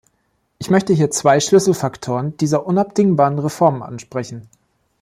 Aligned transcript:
Ich 0.57 0.71
möchte 0.71 0.93
hier 0.93 1.11
zwei 1.11 1.39
Schlüsselfaktoren 1.39 2.35
dieser 2.37 2.65
unabdingbaren 2.65 3.37
Reformen 3.37 3.83
ansprechen. 3.83 4.49